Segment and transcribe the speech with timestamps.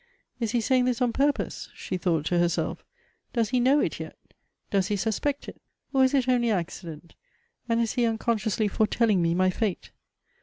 [0.39, 1.69] Is he saying this on pur pose?
[1.75, 2.83] She thought to herself.
[3.33, 4.17] Does he know it yet?
[4.71, 5.61] Does he suspect it?
[5.93, 7.13] or is it only accident;
[7.69, 9.91] and is he unconsciously foretelling me my fate